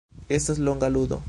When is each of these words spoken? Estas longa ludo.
Estas 0.37 0.57
longa 0.57 0.89
ludo. 0.89 1.19